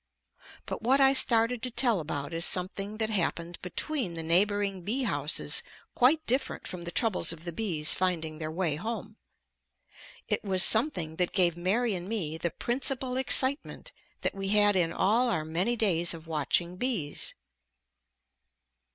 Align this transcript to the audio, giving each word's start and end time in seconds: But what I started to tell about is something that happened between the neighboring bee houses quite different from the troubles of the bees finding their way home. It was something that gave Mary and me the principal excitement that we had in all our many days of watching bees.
But 0.65 0.81
what 0.81 0.99
I 0.99 1.13
started 1.13 1.61
to 1.61 1.69
tell 1.69 1.99
about 1.99 2.33
is 2.33 2.43
something 2.43 2.97
that 2.97 3.11
happened 3.11 3.59
between 3.61 4.15
the 4.15 4.23
neighboring 4.23 4.81
bee 4.81 5.03
houses 5.03 5.61
quite 5.93 6.25
different 6.25 6.65
from 6.67 6.81
the 6.81 6.91
troubles 6.91 7.31
of 7.31 7.43
the 7.45 7.51
bees 7.51 7.93
finding 7.93 8.39
their 8.39 8.49
way 8.49 8.77
home. 8.77 9.17
It 10.27 10.43
was 10.43 10.63
something 10.63 11.17
that 11.17 11.33
gave 11.33 11.55
Mary 11.55 11.93
and 11.93 12.09
me 12.09 12.39
the 12.39 12.49
principal 12.49 13.15
excitement 13.15 13.91
that 14.21 14.33
we 14.33 14.47
had 14.47 14.75
in 14.75 14.91
all 14.91 15.29
our 15.29 15.45
many 15.45 15.75
days 15.75 16.15
of 16.15 16.25
watching 16.25 16.77
bees. 16.77 17.35